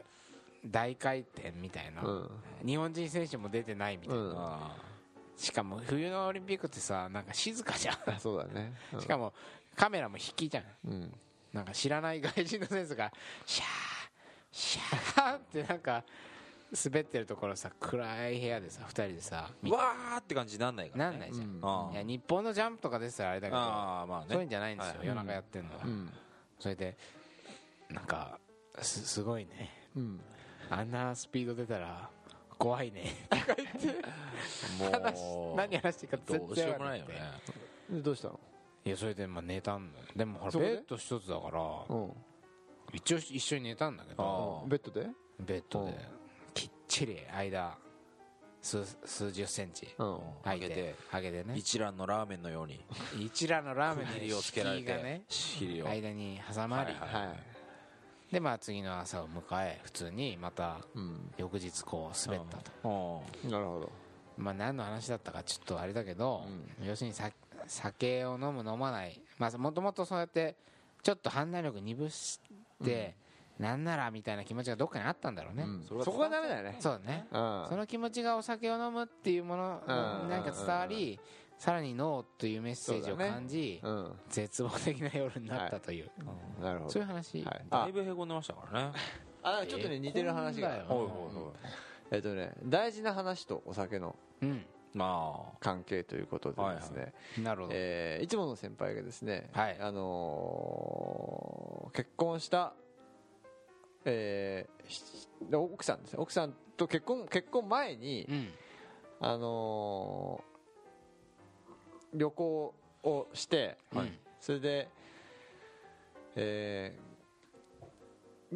[0.67, 2.31] 大回転みたいな、うん。
[2.67, 4.33] 日本人選手も出てないみたいな、うん。
[4.37, 4.77] あ
[5.39, 7.95] しかも冬のオリンピックってさなんか静かじゃん。
[8.11, 8.75] あそうだね。
[8.93, 9.01] うん。
[9.01, 9.33] しかも
[9.77, 10.65] カメラも引きじゃん。
[10.85, 11.15] うん。
[11.53, 13.13] なんか知らない外人の選手が
[13.47, 13.67] シャー
[14.51, 16.03] シャーってなんか
[16.85, 20.99] 滑ってるところさ暗い部屋でさ2人でさーわーって感じになんないか。
[20.99, 21.61] らねなんないじゃん、うん。
[21.63, 24.27] あいや日本のジャンプとかですらあれだけどあーまあね。
[24.31, 25.07] そういうんじゃないんですよ、はい。
[25.07, 26.13] 夜中やってんのは、うん。
[26.59, 26.97] それで
[27.89, 28.39] なんか
[28.83, 29.71] すすごいね。
[29.97, 30.21] うん。
[30.69, 32.11] あんなスピード出たら
[32.59, 33.15] 怖いね。
[34.79, 37.01] もう何話していいか全どうしよ然わかんない。
[37.01, 37.41] くてうもないよね。
[37.91, 38.41] でどうしたの？
[38.85, 40.07] いやそれでまあ寝たんだよ。
[40.15, 40.71] でもほらそこで？
[40.73, 42.13] ベッド一つだからうん。
[42.93, 44.65] 一応一緒に寝たんだけど。
[44.67, 45.07] ベッドで？
[45.41, 45.93] ベッドで。
[45.93, 45.99] うん。
[46.55, 47.79] きっちり間
[48.61, 49.95] 数数十センチ。
[49.99, 50.21] うん。
[50.43, 50.61] 空い。
[50.61, 50.95] て上げて。
[51.13, 51.55] 上げてね。
[51.57, 52.85] 一蘭のラーメンのように。
[53.21, 54.85] 一蘭のラーメンの尻をつけられて。
[54.85, 55.89] 敷居がね尻を。
[55.89, 57.58] 間に挟まり、はいはい
[58.33, 61.31] でまあ次の朝を迎え普通にまたうん。
[61.39, 63.51] 翌日こう滑ったと、うん。
[63.51, 63.91] なるほど。
[64.37, 66.45] まあ何の話だったかちょっとあれだけど、
[66.85, 67.31] 要するにさ
[67.67, 69.21] 酒を飲む飲まない。
[69.39, 70.57] まあもともとそうやって
[71.03, 72.41] ちょっと判断力鈍し
[72.85, 73.15] て、
[73.59, 76.05] なんならみたいな気持ちがどっかにあったんだろうね、うん。
[76.05, 76.77] そこがダメだよね。
[76.81, 77.27] そうだね。
[77.33, 77.67] うん。
[77.69, 81.19] その気持ちがお酒を飲むっていうものうんなんか伝わり
[81.59, 84.13] さらにノーというメッセージを感じ、うん。
[84.29, 86.11] 絶望的な夜になったという、
[86.63, 86.91] なるほど。
[86.93, 87.65] そういう話、はい。
[87.71, 88.93] あだいぶへこんでましたからね。
[89.43, 90.77] あちょっとね似てる話が。
[90.77, 91.01] へこんだよ。
[91.01, 91.53] ほいほいほ
[92.13, 94.65] えっとね大事な話とお酒のうん。
[94.95, 97.13] いま関係ということでですね。
[97.43, 99.77] なるほど、えーいつもの先輩がですねはい。
[99.81, 102.73] あのー結婚した
[104.05, 106.19] えーし奥さんですね。
[106.21, 108.49] 奥さんと結婚結婚前にうん。
[109.21, 110.48] あのー
[112.15, 114.13] 旅行をしてはい。
[114.41, 114.89] それで
[116.37, 117.09] えー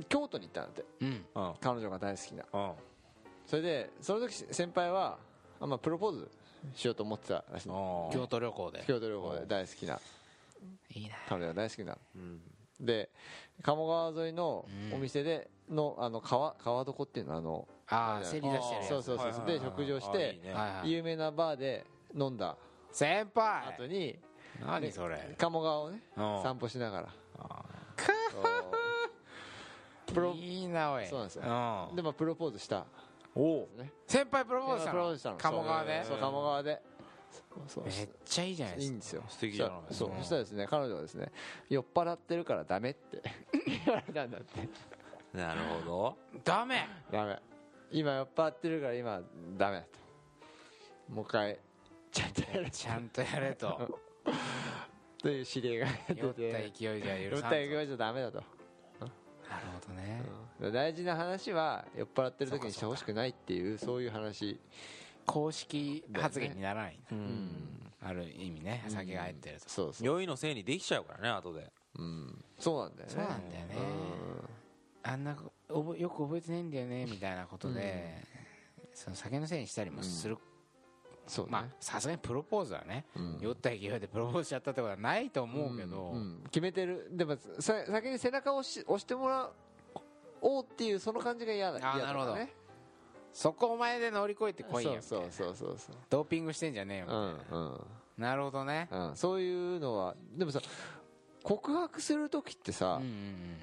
[0.08, 0.84] 京都に行ったんだって。
[1.02, 1.24] うん。
[1.60, 2.44] 彼女が大好きな。
[2.52, 2.72] うん
[3.46, 5.18] それでその時先輩は
[5.60, 6.30] あまあプロポーズ
[6.74, 7.68] しようと思ってたらしい。
[7.70, 7.72] あ
[8.12, 8.84] 京都旅行で。
[8.86, 10.00] 京都旅行で大好きな。
[10.90, 11.16] いいな。
[11.28, 11.98] 彼女が大好きな。
[12.16, 12.40] うん。
[12.80, 13.10] で
[13.62, 14.94] 鴨川沿いのうん。
[14.94, 20.40] お店でのあの川川床っていうのはあのああせり出してるそうそうそうで食事をして
[20.84, 21.84] 有名なバーで
[22.14, 22.56] 飲んだ
[22.92, 23.74] 先輩。
[23.76, 24.18] 後に
[24.64, 25.34] 何それ。
[25.38, 26.02] 鴨川をね。
[26.16, 26.42] うん。
[26.42, 27.08] 散歩しながら。
[30.06, 30.32] プロ。
[30.32, 31.06] いいなおい。
[31.06, 31.42] そうなんですよ。
[31.42, 31.96] うん。
[31.96, 32.84] でまあプロポーズした。
[33.34, 33.90] おおね。
[34.06, 34.76] 先輩プロポー
[35.12, 35.36] ズしたの？
[35.38, 36.04] 鴨川で？
[36.04, 36.82] そう鴨川で
[37.86, 38.90] めっちゃいいじゃないですか。
[38.90, 39.22] いいんですよ。
[39.28, 41.32] 素敵じゃないうんそうそしたらですね彼女はですね
[41.70, 43.22] 酔っ払ってるからダメって
[43.86, 44.68] 言われたんだって。
[45.32, 46.86] なるほダメ。
[47.10, 47.38] ダメ。
[47.90, 49.22] 今酔っ払ってるから今
[49.56, 49.88] ダメだと。
[51.14, 51.58] もう一回
[52.12, 54.00] ちゃんとやるちゃんとやれと。
[55.20, 58.46] と いう指令が出酔ったて勢いじゃ酔許さんぞった勢いじゃダメだと、なる
[59.80, 60.22] ほどね。
[60.60, 60.72] うん。
[60.72, 64.60] 大事な話は酔っ払ってる時にしてほしくないっていうそういう話。
[65.24, 66.98] 公式発言にならない。
[67.08, 67.92] どうん。
[68.00, 69.68] ある意味ね酒が入ってると。
[69.68, 71.72] そうそう、酔いのせいにできちゃうからね後で。
[71.94, 73.14] うん、そうなんだよね。
[73.14, 73.76] そうなんだよね。
[75.04, 75.36] あんな
[75.68, 78.22] おぼよく覚えてないんだよねみたいなことで
[78.94, 80.38] その酒のせいにしたりもする
[81.32, 83.38] そうね、まあさすがにプロポーズはねうん。
[83.40, 86.12] 酔った勢いでプロポーズしちゃったってことはないと思うけど。
[86.12, 86.42] んん。
[86.50, 87.08] 決めてる。
[87.10, 89.50] でもさ先に背中を押し押してもら
[90.42, 91.78] おうっていうその感じが嫌だ。
[91.82, 92.52] あなるね
[93.32, 94.98] そこお前で乗り越えてこいよ。
[95.00, 95.96] そうそうそうそう。
[96.10, 97.04] ドーピングしてんじゃねえよ。
[97.06, 97.86] みたいうんうん。
[98.18, 98.88] ななるほどね。
[98.90, 100.60] うん、そういうのはでもさ
[101.42, 103.56] 告白する時ってさ、うんうんうん。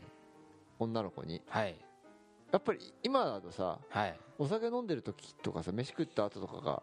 [0.80, 1.44] 女の子に。
[1.48, 1.76] はい。
[2.52, 4.20] やっぱり今だとさはい。
[4.40, 6.82] お酒飲んでる時とかさ飯食った後とかが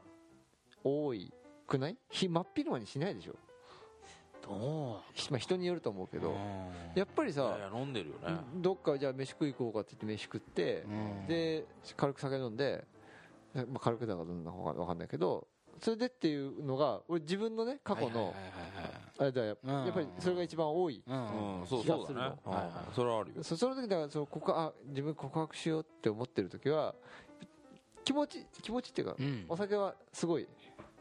[0.86, 1.32] 多い
[1.66, 1.96] くない？
[2.10, 3.34] 日真っ昼間にしないでしょ、
[4.40, 6.30] どひまあ、人によると思うけうど。
[6.30, 6.36] うん。
[6.94, 8.38] やっぱりさ飲んでるよね。
[8.56, 11.26] どっかじゃあ飯食い行こうかって言って飯食ってうん。
[11.26, 11.64] で
[11.96, 12.84] 軽く酒飲んで、
[13.54, 15.48] まあ、軽くだかどんな方か分かんないけど
[15.80, 18.32] それでっていうのが俺自分のね過去の
[19.18, 21.26] あれだやっぱりそれが一番多い気が
[21.66, 22.38] するの。
[22.94, 23.42] それはあるよ。
[23.42, 26.94] そその時だからその告自分告白しようって思ってる時は
[28.04, 29.44] 気持ち気持ちっていうか、うん。
[29.48, 30.46] お酒はすごい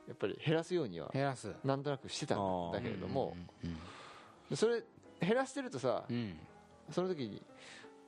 [0.07, 1.53] やっぱり減らすようには減らす。
[1.63, 4.83] なんとなくしてたんだけれどもうんそれ
[5.19, 6.15] 減らしてるとさうん。
[6.15, 6.39] うん
[6.91, 7.41] その時に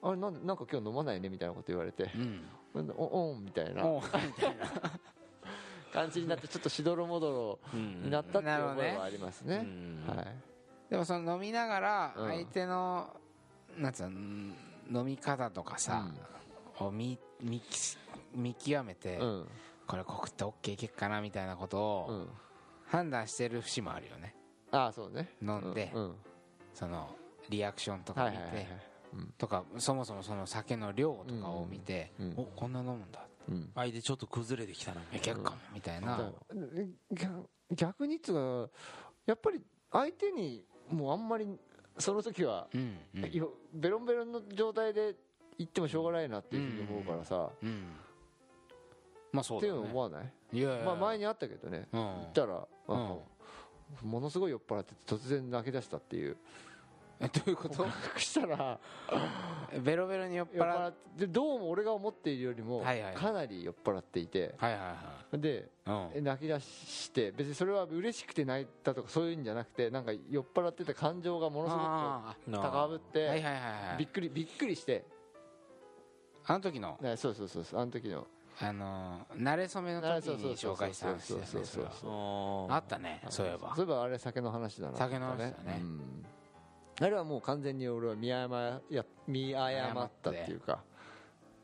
[0.03, 2.93] あれなんでなんか今日飲まないねみたいなこと言われてうん。
[2.95, 3.83] おおんみたいな。
[3.87, 4.67] おうみたいな。
[5.91, 8.03] 感じになってちょっとしどろもどろうん。
[8.03, 9.55] になったっていうなるほどね覚えはありますね。
[9.57, 10.03] うん。
[10.15, 10.27] はい。
[10.91, 12.29] でもその飲みながらうん。
[12.29, 13.15] 相手の
[13.77, 14.55] なんつうのうん
[14.91, 16.07] 飲み方とかさ
[16.79, 17.61] を見見
[18.33, 19.47] 見極めてうん
[19.87, 22.29] これ告って OK いけっかなみたいなことうをん。
[22.85, 24.35] 判断してる節もあるよね。
[24.71, 25.29] ああそうね。
[25.41, 25.91] 飲んで
[26.73, 27.09] その
[27.49, 28.67] リアクションとか見て
[29.37, 32.39] とかそもそもその酒の量とかを見てうんうん。
[32.39, 33.27] おこんな飲むんだ。
[33.49, 33.71] うん。
[33.75, 36.31] 相手ちょっと崩れてきたないけっかもみたいな。
[37.11, 38.71] 逆逆にっつうか
[39.25, 41.47] やっぱり相手にもうあんまり
[41.97, 42.97] その時はうん
[43.73, 45.15] ベロンベロンの状態で
[45.57, 47.49] 行ってもしょうがないなっていうふうに思うからさ。
[47.61, 47.83] うん
[49.37, 50.31] まあそっていうの思わない？
[50.53, 51.87] いやまあ前にあったけどね。
[51.93, 51.99] うん。
[52.01, 53.17] 行ったらうん。
[54.09, 56.37] ものすごい酔っ払ってて突然泣き出したっていう。
[57.19, 57.83] えどういうこと？
[58.19, 58.79] したら
[59.81, 62.83] ベロベロに酔っ払ってでどうも俺が思っているよりも
[63.15, 64.53] かなり酔っ払っていて。
[64.57, 64.95] はいはいは
[65.33, 65.39] い。
[65.39, 66.23] でうん。
[66.23, 73.43] 泣き出して別にそれは嬉しくて泣いたとかそういうんじゃなくてなんか酔っ払ってた感情がものすごあく高ぶって
[73.97, 75.05] びっくりびっくりして。
[76.45, 76.97] あの時の？
[77.01, 78.25] ねそうそうそうそうあの時の
[78.59, 82.11] あのー慣れ初めの時に紹介した話だよねそうそうそうそうそれ
[82.69, 82.75] は。
[82.75, 83.75] あったねそういえば。
[83.75, 84.97] そういえばあれ酒の話だな。
[84.97, 85.79] 酒の話だね。
[85.79, 86.25] うん。
[86.99, 90.79] あれはもう完全に俺は見誤や見誤ったっていうか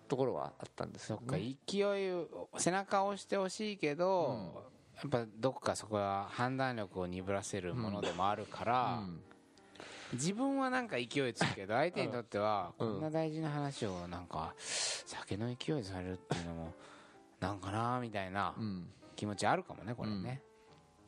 [0.07, 4.63] ところはあったんですよそっか勢いを背中を押してほしいけど
[4.95, 9.03] やっぱどこかそこは判断力を鈍らせるものでもあるから
[10.13, 12.97] 自分はなんか勢いつくけど 相手にとってはこうん。
[12.99, 16.73] んな大事な話をなんか酒の勢いでされるっていうのも
[17.39, 18.55] なんかなみたいな
[19.15, 20.41] 気持ちあるかもねこれね。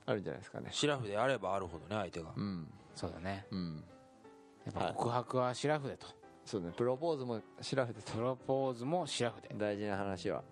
[0.07, 0.69] あるんじゃないですかね。
[0.71, 2.31] シラフであればあるほどね相手が。
[2.35, 2.71] うん。
[2.93, 3.47] そうだね。
[3.51, 3.83] うん。
[4.65, 6.07] やっぱ告白はシラフでと。
[6.45, 6.71] そうね。
[6.73, 8.11] プロポーズもシラフでと。
[8.13, 9.49] プロポーズもシラフで。
[9.55, 10.43] 大事な話は。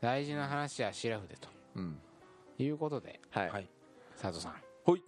[0.00, 1.48] 大事な話はシラフでと。
[1.74, 2.00] うん。
[2.58, 3.20] いうことで。
[3.30, 3.68] はい、はい。
[4.16, 4.54] 佐藤さん。
[4.84, 5.02] ほい。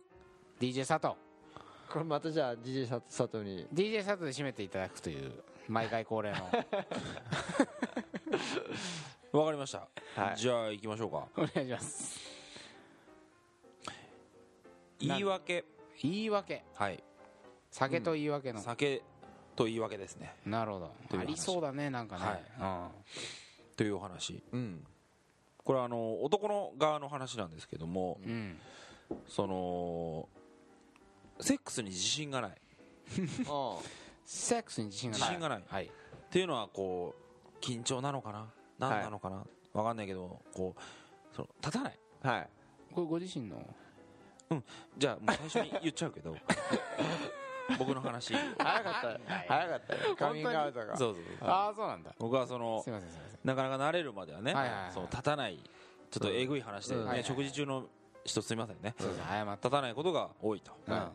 [0.60, 1.14] DJ 佐藤
[1.92, 3.66] これまたじゃあ DJ 佐佐藤に。
[3.72, 5.32] DJ 佐藤で締めていただくという
[5.68, 6.36] 毎回恒例の。
[9.32, 10.36] わかりました、はい。
[10.36, 11.28] じゃあ行きましょうか。
[11.36, 12.20] お願いします。
[14.98, 15.64] 言い訳。
[16.02, 16.64] 言い訳。
[16.74, 17.02] はい。
[17.70, 19.02] 酒と言い訳の、酒
[19.54, 20.34] と言い訳ですね。
[20.46, 20.94] なるほど。
[21.08, 21.26] という話。
[21.26, 22.42] ありそうだねなんかね、
[23.76, 24.42] というお話。
[24.52, 24.86] うん。
[25.66, 28.56] これはあの男の側の話なんですけどもうん、
[29.10, 30.28] うん、その
[31.40, 32.52] セックスに自信がない。
[34.24, 35.28] セックスに自信がない。
[35.28, 35.64] 自信がない。
[35.66, 35.90] はい。
[36.30, 38.46] ていうのはこう緊張なのかな？
[38.78, 41.98] 何なのかな、わかんないけどこうその立たない。
[42.22, 42.48] あはい。
[42.92, 43.62] これご自身の？
[44.96, 46.36] じゃあもう最初に言っちゃうけど
[47.78, 48.34] 僕の話。
[48.34, 49.20] 早かった。
[49.48, 50.16] 早かったよ。
[50.16, 50.96] カミングアウトが。
[50.96, 52.14] そうそうああそうなんだ。
[52.18, 53.40] 僕はそのすいませんすいません。
[53.44, 55.58] なかなか慣れるまではね、はいはいはいその立たない。
[56.10, 57.06] ちょっとえぐい話で、ねうん。
[57.08, 57.24] はいはい。
[57.24, 57.86] 食事中の
[58.26, 58.94] 人すみませんね。
[58.98, 61.10] そうです謝っ立たないことが多いと、うんうんうん。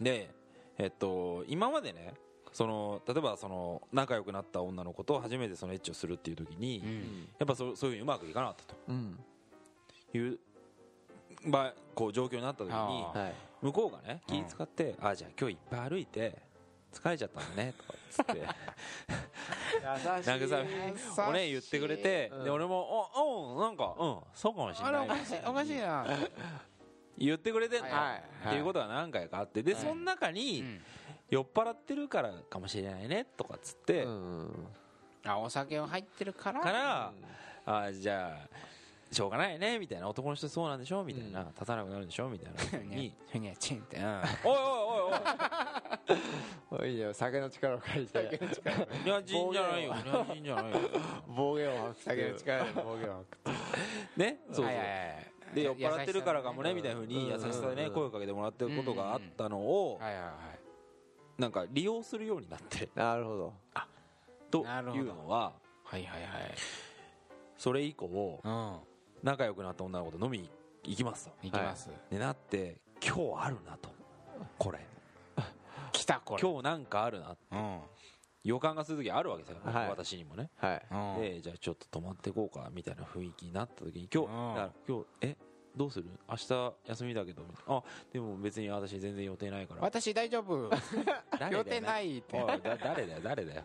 [0.00, 0.30] で
[0.78, 2.14] えっと今までね
[2.52, 7.28] その例えばその仲良くなった女の子と初めてそのエッチをするっていう時に、うん。
[7.38, 9.18] やっぱそうそういうふうにうまくいかなかったうん。
[10.10, 10.38] という
[11.46, 12.78] 場合こう状況になった時にあ
[13.14, 13.34] はい。
[13.62, 16.38] 向こうがねうん気使って、あじゃあ今日いっぱい歩いて
[16.92, 18.32] 疲れちゃったんだねとかっつって。
[19.82, 22.44] 慰めおね言ってくれて、うん。
[22.44, 25.06] で俺も「おうんなんかうんそうかもしれない。
[25.06, 26.06] おかしいおかしいな。
[27.16, 29.62] 言ってくれてんいっていうことが何回かあって。
[29.62, 29.82] で、はい。
[29.82, 30.80] その中うに、ん。
[31.28, 34.66] 酔っ払ってるからかもしれないねとかっつって、うん。
[35.24, 36.60] あお酒が入ってるから？
[36.60, 37.12] から、
[37.66, 38.48] あじゃあ
[39.12, 40.08] しょうがないねみたいな。
[40.08, 41.48] 男の人そうなんでしょみたいな、うん。
[41.48, 43.14] 立たなくなるでしょみたいなふうふに。
[43.30, 43.96] ふにゃちんって。
[43.96, 44.04] うん。
[44.04, 45.12] おいおいおい
[46.72, 46.80] おい。
[46.82, 48.40] おいいよ酒の力を借りて。
[49.04, 50.78] ニャジンじゃないよじゃないよ。
[51.26, 52.02] 暴言を吐く。
[52.04, 54.40] 酒の力で暴言を吐くね？
[54.46, 57.40] そうそう、はいはいはいで酔っ払ってるからかもねみたいなふうに優うん。
[57.40, 60.30] しさでね声をかけてもらってることがあったのをはいはいは
[61.36, 62.88] いなんか利用するようになって。
[62.94, 63.54] なるほど。
[64.52, 64.58] と
[64.94, 66.54] いうのははいはいはい。
[67.56, 68.78] それ以降うん
[69.22, 70.50] 仲良くなった女の子と飲みに
[70.84, 71.32] 行きますと。
[71.42, 71.90] いきます。
[72.10, 73.90] でなって今日あるなと。
[74.58, 74.78] これ。
[75.92, 76.42] 来たこれ。
[76.42, 77.80] 今日なんかあるなうん。
[78.42, 79.88] 予感がする時あるわけですよ、はい。
[79.90, 80.50] 私にもね。
[80.56, 80.86] はい。
[80.90, 81.20] うん。
[81.20, 84.54] でじゃあちょっと泊まっていこうかみたいな雰囲気になった時に今日、うん。
[84.54, 85.36] だから今日え？
[85.76, 86.10] どうする？
[86.28, 87.76] 明日休みだけどみたいな。
[87.76, 89.82] あでも別に私全然予定ないから。
[89.82, 90.70] 私大丈夫。
[91.38, 92.42] 誰だよ予定ないって。
[92.42, 93.62] おいだ誰だよ誰だよ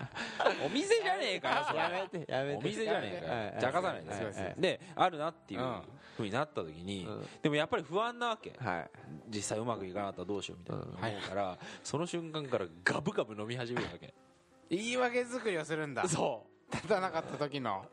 [0.64, 2.56] お店じゃねえかよそれやめてやめて。
[2.58, 4.54] お店じゃねえかはいよじゃかさないではいはい。
[4.58, 5.82] であるなっていううん。
[6.16, 7.26] ふうになった時にうん。
[7.42, 8.52] でもやっぱり不安なわけ。
[8.58, 8.90] はい。
[9.28, 14.12] 実際うまくいかなかったらどうしようみたいな思うからその瞬間からガブガブ飲み始めるわけ。
[14.70, 16.06] 言い訳作りをするんだ。
[16.08, 17.84] そ立たなかった時の。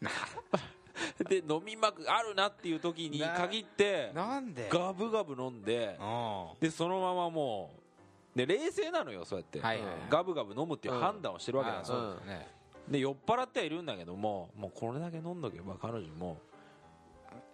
[0.00, 0.04] う
[1.28, 4.68] で飲みまくあるなっていう時に限ってなんで？
[4.68, 6.46] ガブガブ飲んでうん。
[6.60, 7.83] でそのままもう
[8.34, 9.60] で冷静なのよそうやって。
[9.60, 9.80] はい。
[9.80, 12.48] はいガブガブ飲むっていう判断をしてるわけなんですよそうですね
[12.88, 16.38] で酔っ払ってはいるんだけどももうこれだけ飲んどけば彼女も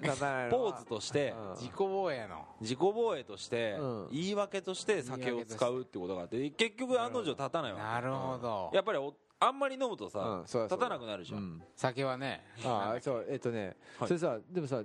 [0.02, 1.56] ポーズとしてうん。
[1.56, 2.44] 自己防衛の。
[2.60, 4.08] 自己防衛としてうん。
[4.10, 8.68] 言い訳として酒を使うってことがあって結局案の定立たないわなるほど。
[8.72, 11.62] けやっぱりおあんまり飲むとうさ立たなくなるじゃうんん。
[11.76, 12.44] 酒はね。
[12.64, 13.76] ああそうえっとね。
[13.98, 14.08] はい。
[14.08, 14.82] それさでもさ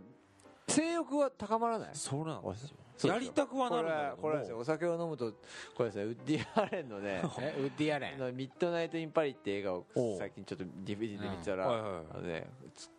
[0.68, 1.90] 性欲は高まらない？
[1.94, 5.34] そうなんですよやりたくはなるんだこれですよお酒を飲むと
[5.76, 8.14] これですねウッディ・アレンのねえウッディアレン。
[8.16, 9.86] あのミッドナイト・イン・パリって映画を
[10.18, 12.02] 最近ちょっと DVD で見てたら、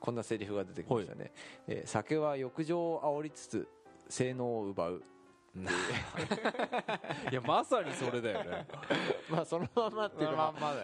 [0.00, 1.32] こんなセリフが出てきましたね、
[1.66, 3.68] えー酒は欲情を煽りつつ
[4.08, 5.02] 性能を奪う
[7.30, 8.66] いやまさにそれだよね。
[9.30, 10.36] まあそのまんまっていう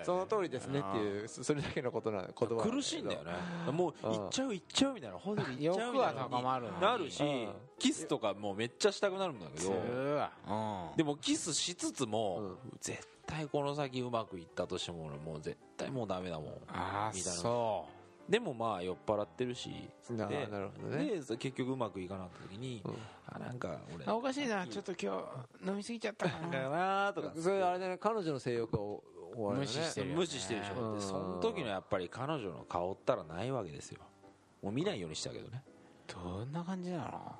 [0.04, 3.32] その通りですねっていうそそれだけのことな言葉苦しいんだよね。
[3.70, 6.72] もう行っちゃう行っちゃうみたいなホテル行っちゃうみたいな高まるの。
[6.72, 7.54] になるしうん。
[7.78, 10.92] キスとかもうめっちゃしたくなるんだけど。
[10.96, 12.58] でもキスしつつも、うん。
[12.80, 16.48] 絶対この先うまくいったとしても俺もう絶対もうダメだもん。
[16.68, 17.38] ああみたいな。
[17.38, 17.86] そ
[18.28, 21.06] でもまあ酔っ払ってるしなでなるほどね。
[21.06, 22.94] で結局うまくいかなかった時に、うん。
[23.26, 24.66] あなんか俺うあおかしいな。
[24.66, 25.22] ちょっと今
[25.62, 27.32] 日飲みすぎちゃったかなんだなよなとか。
[27.36, 27.98] それあれだね。
[27.98, 29.02] 彼女の性欲を
[29.34, 29.60] 終わるね。
[29.60, 30.20] 無視してるよね。
[30.20, 30.98] 無視してるでしょ、うん。
[30.98, 34.00] でその時のやっぱり彼女の顔ったらないわけですよ。
[34.62, 35.62] もう見ないようにしたけどね。
[36.06, 37.36] どんな感じなの？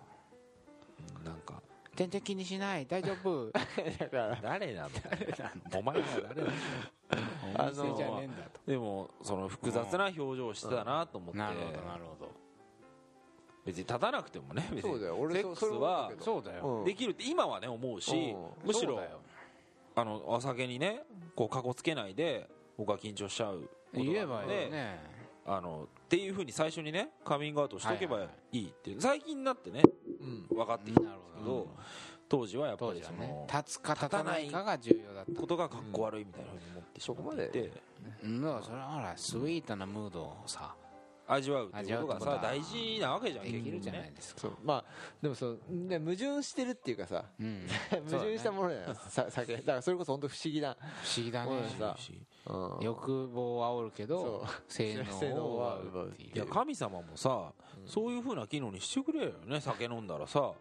[1.18, 1.62] うんなんか。
[1.94, 2.86] 全然気にしない。
[2.86, 3.52] 大丈夫。
[4.10, 5.06] 誰なんだよ。
[5.76, 6.52] お前は誰なん
[7.12, 7.26] だよ
[7.58, 12.32] お店じゃねえんだとでもその複雑な表情をしてたなと思って、なるほどなるほど。
[13.64, 14.90] 別に立たなくてもね別に。
[14.92, 15.16] そうだよ。
[15.16, 15.70] 俺そセッ
[16.16, 18.66] クスはできるって今はね思うしうん。
[18.66, 19.00] むしろ
[19.94, 21.02] あのお酒にね
[21.36, 25.12] こうかこつけないで僕は緊張しちゃうこと言えばいいよね。
[25.44, 29.00] あのっていうふうに最初にねカミングアウトしとけばはいはいっていう。
[29.00, 29.82] 最近になってね
[30.50, 30.56] うん。
[30.56, 31.68] 分かってきたんですけど
[32.32, 35.38] 当時はやっぱりその立つか立たないかが重要だった。
[35.38, 37.44] ことがかっこ悪いみたいなふうに思ってしまって。
[37.44, 37.72] いて
[38.24, 38.42] うん。
[38.42, 40.74] だからそれはほらスイートなムードをさ
[41.28, 43.44] 味わうっていうことがさ大事なわけじゃん。
[43.44, 44.84] できるじゃないですかそうまあ
[45.20, 47.66] でもそうね矛盾してるっていうかさうん。
[48.08, 51.50] 矛盾したものだよさ酒だからそれこそ本当不思議な不思議だね
[52.46, 52.82] そうん。
[52.82, 57.52] 欲望は煽るけど性能は奪うっていういや神様もさ
[57.84, 60.06] そういうふうな機能にしてくれよね酒飲ん。
[60.06, 60.52] だらさ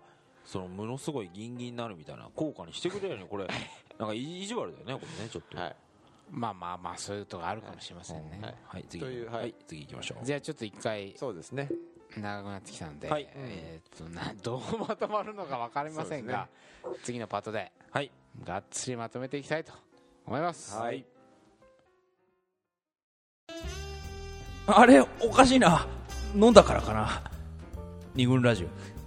[0.46, 3.48] そのものすごいギンギンになるみたいな効果にしてくれよねこれ。
[4.00, 5.58] なんか意地悪だよねこれねちょっと。
[5.58, 5.76] はい。
[6.30, 8.40] まあまあまあそういうとこあるかもしれませんね。
[8.42, 8.56] はい。
[8.66, 9.04] はい次。
[9.04, 9.42] というはい。
[9.42, 10.26] はい次行きましょう。
[10.26, 11.70] じゃあちょっと一回そうですね。
[12.18, 13.28] 長くなってきたんで、はい。
[13.34, 16.48] えーっとな どうまとまるのか分かりませんが、
[17.04, 18.12] 次のパートではい。
[18.44, 19.74] がっつりまとめていきたいと
[20.26, 20.78] 思います。
[20.78, 21.06] はい。
[24.68, 25.88] あれおかしいな。
[26.36, 27.24] 飲んだからかな。
[28.14, 29.01] 二軍ラジオ